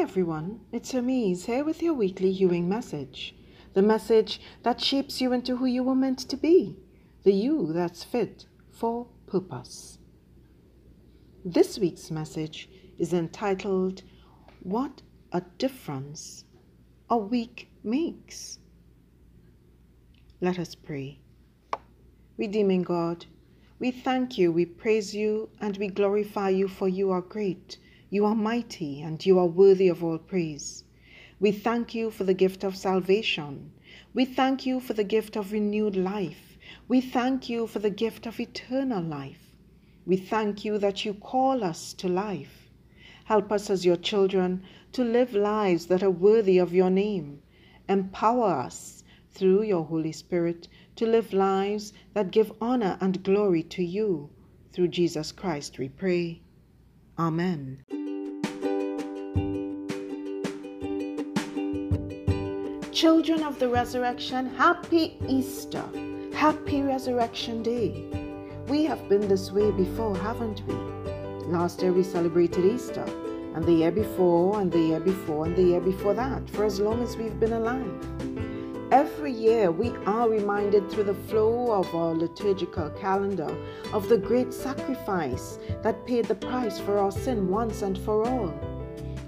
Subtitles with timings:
[0.00, 3.34] everyone, it's Hermes here with your weekly Ewing message.
[3.74, 6.78] The message that shapes you into who you were meant to be,
[7.22, 9.98] the you that's fit for purpose.
[11.44, 14.02] This week's message is entitled
[14.62, 15.02] What
[15.32, 16.46] a Difference
[17.10, 18.58] a Week Makes.
[20.40, 21.20] Let us pray.
[22.38, 23.26] Redeeming God,
[23.78, 27.76] we thank you, we praise you, and we glorify you, for you are great,
[28.10, 30.82] you are mighty, and you are worthy of all praise.
[31.38, 33.72] We thank you for the gift of salvation.
[34.12, 36.58] We thank you for the gift of renewed life.
[36.88, 39.52] We thank you for the gift of eternal life.
[40.04, 42.68] We thank you that you call us to life.
[43.24, 47.42] Help us as your children to live lives that are worthy of your name.
[47.88, 50.66] Empower us through your Holy Spirit
[50.96, 54.30] to live lives that give honor and glory to you.
[54.72, 56.42] Through Jesus Christ we pray.
[57.16, 57.84] Amen.
[62.92, 65.84] Children of the resurrection, happy Easter,
[66.34, 68.04] happy Resurrection Day.
[68.66, 70.74] We have been this way before, haven't we?
[71.46, 73.04] Last year we celebrated Easter,
[73.54, 76.80] and the year before, and the year before, and the year before that, for as
[76.80, 78.08] long as we've been alive.
[78.90, 83.56] Every year we are reminded through the flow of our liturgical calendar
[83.92, 88.52] of the great sacrifice that paid the price for our sin once and for all.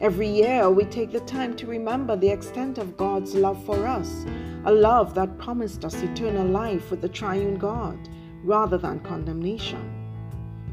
[0.03, 4.27] Every year we take the time to remember the extent of God's love for us,
[4.65, 8.09] a love that promised us eternal life with the triune God
[8.43, 9.95] rather than condemnation.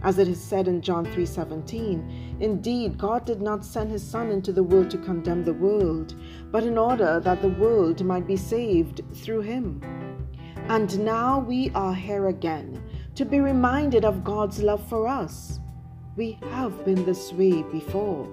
[0.01, 4.51] As it is said in John 3:17, indeed God did not send his son into
[4.51, 6.15] the world to condemn the world,
[6.51, 9.79] but in order that the world might be saved through him.
[10.69, 12.81] And now we are here again
[13.13, 15.59] to be reminded of God's love for us.
[16.15, 18.27] We have been this way before.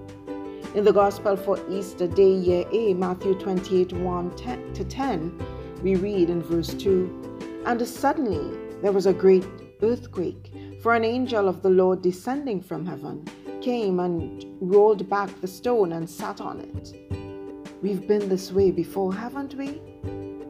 [0.74, 4.36] In the Gospel for Easter Day, Year A, Matthew 28 1
[4.74, 5.46] to 10,
[5.82, 9.46] we read in verse 2 And suddenly there was a great
[9.82, 13.26] earthquake for an angel of the Lord descending from heaven
[13.62, 16.92] came and rolled back the stone and sat on it.
[17.82, 19.80] We've been this way before, haven't we?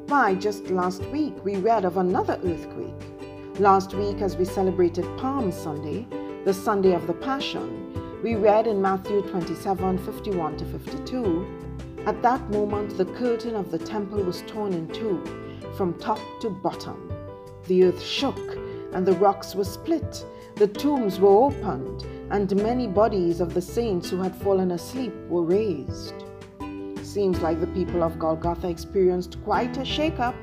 [0.08, 3.58] Why, just last week we read of another earthquake.
[3.58, 6.06] Last week, as we celebrated Palm Sunday,
[6.44, 11.46] the Sunday of the Passion, we read in Matthew 27 51 to 52.
[12.06, 15.22] At that moment, the curtain of the temple was torn in two,
[15.76, 17.12] from top to bottom.
[17.66, 18.38] The earth shook
[18.92, 20.24] and the rocks were split,
[20.54, 25.42] the tombs were opened, and many bodies of the saints who had fallen asleep were
[25.42, 26.14] raised.
[27.02, 30.34] Seems like the people of Golgotha experienced quite a shake-up,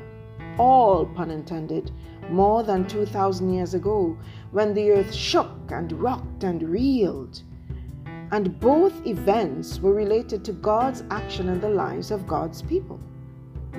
[0.59, 1.91] all pun intended,
[2.29, 4.17] more than 2,000 years ago,
[4.51, 7.41] when the earth shook and rocked and reeled.
[8.33, 12.99] And both events were related to God's action in the lives of God's people.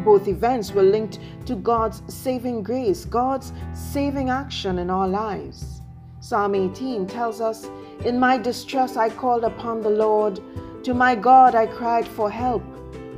[0.05, 5.81] Both events were linked to God's saving grace, God's saving action in our lives.
[6.21, 7.69] Psalm 18 tells us,
[8.05, 10.39] In my distress I called upon the Lord.
[10.85, 12.63] To my God I cried for help.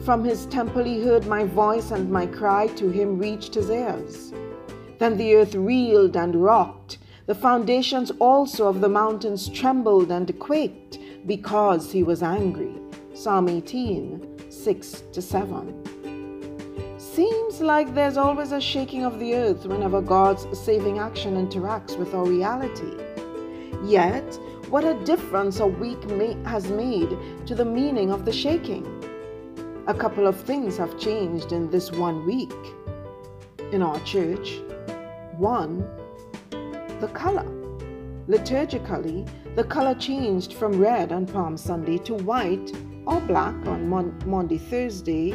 [0.07, 4.33] From his temple he heard my voice, and my cry to him reached his ears.
[4.99, 6.97] Then the earth reeled and rocked.
[7.27, 12.75] The foundations also of the mountains trembled and quaked because he was angry.
[13.15, 15.97] Psalm 18, 6 to 7
[17.17, 22.13] seems like there's always a shaking of the earth whenever God's saving action interacts with
[22.13, 22.93] our reality.
[23.85, 24.39] Yet,
[24.69, 27.17] what a difference a week may, has made
[27.47, 28.85] to the meaning of the shaking.
[29.87, 32.53] A couple of things have changed in this one week.
[33.73, 34.61] In our church,
[35.39, 35.89] one,
[37.01, 37.47] the color.
[38.29, 39.27] Liturgically,
[39.57, 42.71] the color changed from red on Palm Sunday to white
[43.07, 45.33] or black on Mon- Maundy Thursday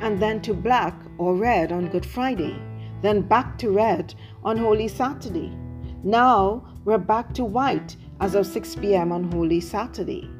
[0.00, 2.58] and then to black or red on Good Friday,
[3.02, 5.54] then back to red on Holy Saturday.
[6.04, 9.12] Now we're back to white as of 6 p.m.
[9.12, 10.30] on Holy Saturday.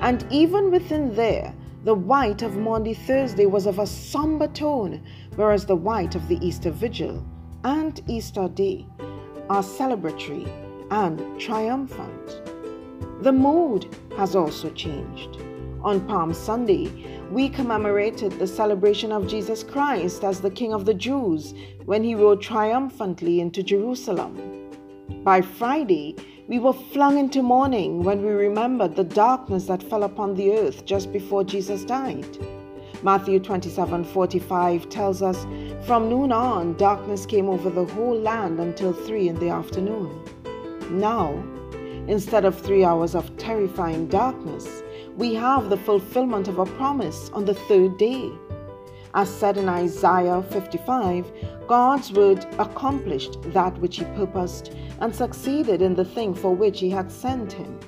[0.00, 1.54] And even within there,
[1.84, 5.04] the white of Maundy Thursday was of a somber tone,
[5.36, 7.24] whereas the white of the Easter Vigil
[7.62, 8.88] and Easter Day
[9.48, 12.42] are celebratory and triumphant.
[13.22, 13.86] The mood
[14.18, 15.38] has also changed.
[15.82, 16.90] On Palm Sunday,
[17.30, 21.54] we commemorated the celebration of Jesus Christ as the King of the Jews
[21.86, 24.36] when he rode triumphantly into Jerusalem.
[25.24, 26.14] By Friday,
[26.46, 30.84] we were flung into mourning when we remembered the darkness that fell upon the earth
[30.84, 32.36] just before Jesus died.
[33.02, 35.46] Matthew 27:45 tells us,
[35.86, 40.10] From noon on, darkness came over the whole land until three in the afternoon.
[40.92, 41.42] Now,
[42.06, 44.82] instead of three hours of terrifying darkness,
[45.16, 48.30] we have the fulfillment of a promise on the third day.
[49.14, 51.32] As said in Isaiah 55,
[51.66, 56.90] God's word accomplished that which he purposed and succeeded in the thing for which he
[56.90, 57.80] had sent him.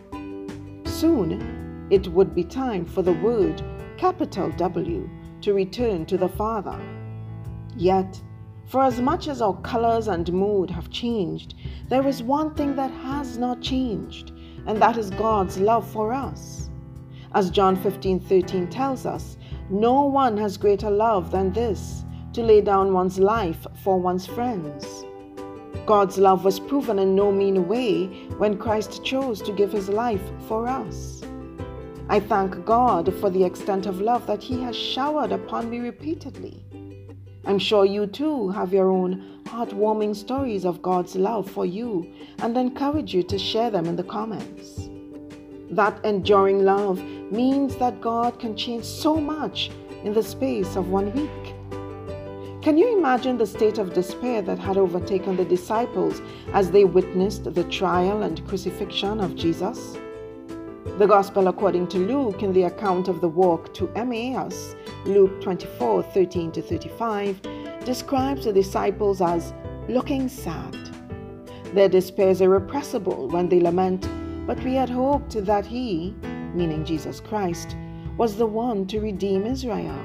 [0.87, 3.63] Soon it would be time for the word,
[3.99, 5.11] capital W,
[5.43, 6.81] to return to the Father.
[7.77, 8.19] Yet,
[8.67, 11.55] for as much as our colors and mood have changed,
[11.89, 14.33] there is one thing that has not changed,
[14.67, 16.71] and that is God's love for us.
[17.35, 19.37] As John 15 13 tells us,
[19.71, 25.05] no one has greater love than this to lay down one's life for one's friends.
[25.87, 28.07] God's love was proven in no mean way
[28.39, 31.23] when Christ chose to give his life for us.
[32.09, 36.65] I thank God for the extent of love that he has showered upon me repeatedly.
[37.47, 42.57] I'm sure you too have your own heartwarming stories of God's love for you and
[42.57, 44.89] encourage you to share them in the comments.
[45.71, 49.71] That enduring love means that God can change so much
[50.05, 51.55] in the space of one week.
[52.63, 56.23] Can you imagine the state of despair that had overtaken the disciples
[56.55, 59.99] as they witnessed the trial and crucifixion of Jesus?
[60.99, 64.77] The Gospel according to Luke in the account of the walk to Emmaus,
[65.07, 67.41] Luke 24 13 to 35,
[67.85, 69.53] describes the disciples as
[69.89, 70.75] looking sad.
[71.75, 74.09] Their despair is irrepressible when they lament,
[74.47, 76.15] But we had hoped that He,
[76.55, 77.77] meaning Jesus Christ,
[78.17, 79.99] was the one to redeem Israel.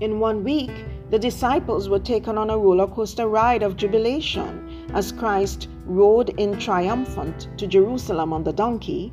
[0.00, 5.12] In one week, the disciples were taken on a roller coaster ride of jubilation as
[5.12, 9.12] Christ rode in triumphant to Jerusalem on the donkey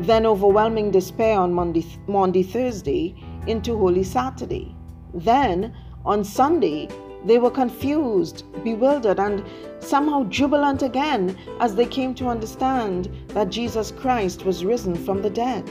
[0.00, 3.14] then overwhelming despair on Monday, Maundy, Thursday
[3.46, 4.74] into Holy Saturday.
[5.14, 5.74] Then
[6.04, 6.88] on Sunday,
[7.24, 9.42] they were confused, bewildered, and
[9.80, 15.30] somehow jubilant again as they came to understand that Jesus Christ was risen from the
[15.30, 15.68] dead.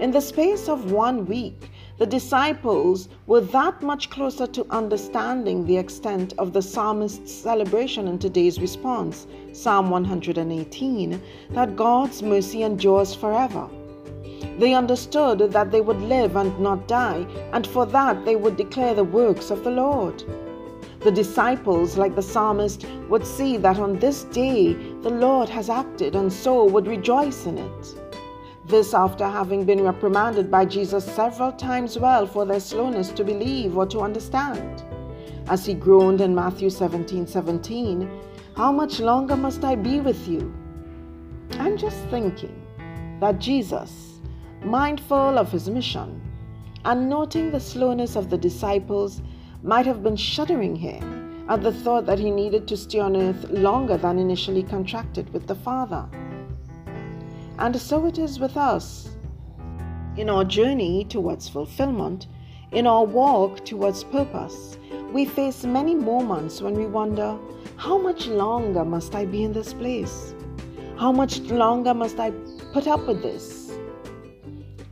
[0.00, 5.76] In the space of one week, the disciples were that much closer to understanding the
[5.76, 13.68] extent of the psalmist's celebration in today's response, Psalm 118, that God's mercy endures forever.
[14.58, 18.94] They understood that they would live and not die, and for that they would declare
[18.94, 20.22] the works of the Lord.
[21.00, 24.72] The disciples, like the psalmist, would see that on this day
[25.02, 27.94] the Lord has acted and so would rejoice in it.
[28.66, 33.76] This after having been reprimanded by Jesus several times well for their slowness to believe
[33.76, 34.82] or to understand.
[35.48, 38.08] As he groaned in Matthew 17 17,
[38.56, 40.54] How much longer must I be with you?
[41.58, 42.58] I'm just thinking
[43.20, 44.13] that Jesus,
[44.64, 46.20] mindful of his mission
[46.84, 49.22] and noting the slowness of the disciples,
[49.62, 51.00] might have been shuddering here
[51.48, 55.46] at the thought that he needed to stay on earth longer than initially contracted with
[55.46, 56.06] the Father.
[57.58, 59.08] And so it is with us.
[60.16, 62.26] In our journey towards fulfillment,
[62.72, 64.78] in our walk towards purpose,
[65.12, 67.38] we face many moments when we wonder,
[67.76, 70.34] how much longer must I be in this place?
[70.96, 72.30] How much longer must I
[72.72, 73.63] put up with this?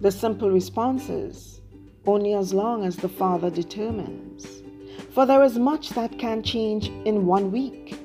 [0.03, 1.61] The simple response is,
[2.09, 4.65] only as long as the Father determines.
[5.13, 7.97] For there is much that can change in one week.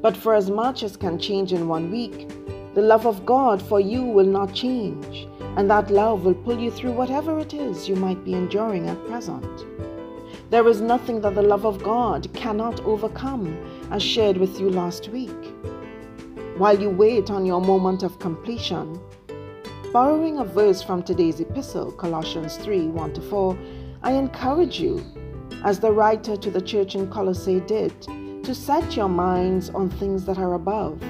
[0.00, 2.30] But for as much as can change in one week,
[2.74, 6.70] the love of God for you will not change, and that love will pull you
[6.70, 9.66] through whatever it is you might be enduring at present.
[10.48, 13.54] There is nothing that the love of God cannot overcome,
[13.90, 15.52] as shared with you last week.
[16.56, 18.98] While you wait on your moment of completion,
[19.92, 23.58] borrowing a verse from today's epistle, Colossians 3 1 4,
[24.02, 25.04] I encourage you,
[25.64, 28.00] as the writer to the church in Colossae did,
[28.44, 31.02] to set your minds on things that are above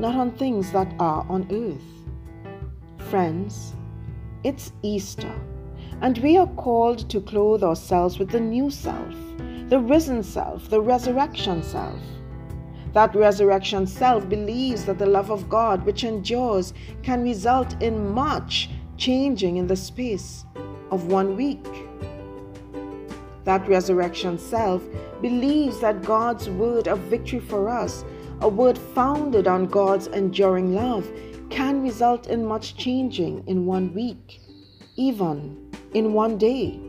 [0.00, 3.08] not on things that are on earth.
[3.10, 3.74] Friends,
[4.44, 5.32] it's Easter,
[6.00, 9.14] and we are called to clothe ourselves with the new self,
[9.68, 12.00] the risen self, the resurrection self.
[12.92, 18.70] That resurrection self believes that the love of God, which endures, can result in much
[18.96, 20.44] changing in the space
[20.90, 21.64] of one week.
[23.44, 24.82] That resurrection self
[25.22, 28.04] believes that God's word of victory for us
[28.40, 31.06] a word founded on God's enduring love,
[31.50, 34.40] can result in much changing in one week,
[34.96, 36.80] even in one day.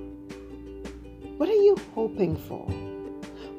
[1.38, 2.91] What are you hoping for?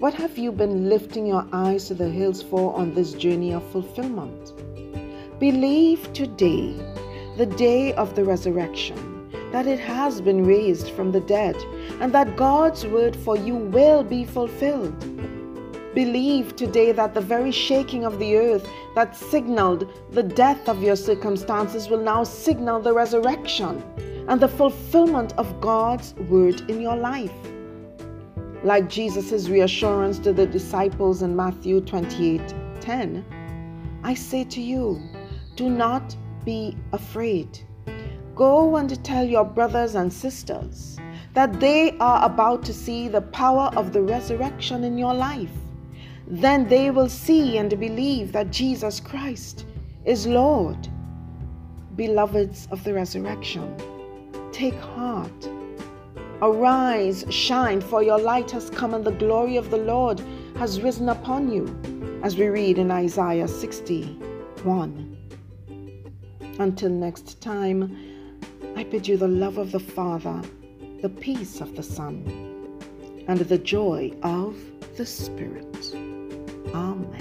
[0.02, 3.62] What have you been lifting your eyes to the hills for on this journey of
[3.70, 4.52] fulfillment?
[5.38, 6.74] Believe today,
[7.36, 11.54] the day of the resurrection, that it has been raised from the dead
[12.00, 14.98] and that God's word for you will be fulfilled.
[15.94, 20.96] Believe today that the very shaking of the earth that signaled the death of your
[20.96, 23.80] circumstances will now signal the resurrection
[24.26, 27.51] and the fulfillment of God's word in your life.
[28.64, 33.24] Like Jesus' reassurance to the disciples in Matthew 28 10,
[34.04, 35.00] I say to you,
[35.56, 37.58] do not be afraid.
[38.34, 40.98] Go and tell your brothers and sisters
[41.34, 45.52] that they are about to see the power of the resurrection in your life.
[46.26, 49.66] Then they will see and believe that Jesus Christ
[50.04, 50.88] is Lord.
[51.96, 53.76] Beloveds of the resurrection,
[54.52, 55.48] take heart.
[56.44, 60.20] Arise, shine, for your light has come, and the glory of the Lord
[60.56, 65.16] has risen upon you, as we read in Isaiah 61.
[66.58, 67.96] Until next time,
[68.74, 70.42] I bid you the love of the Father,
[71.00, 72.24] the peace of the Son,
[73.28, 74.56] and the joy of
[74.96, 75.94] the Spirit.
[76.74, 77.11] Amen.